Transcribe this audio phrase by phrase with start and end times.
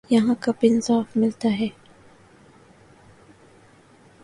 [0.09, 1.67] یہاں کب انصاف ملتا ہے